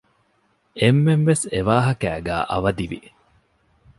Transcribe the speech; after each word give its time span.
އެންމެންވެސް 0.79 1.45
އެވާހަކައިގައި 1.53 2.41
އަވަދިވި 2.51 2.99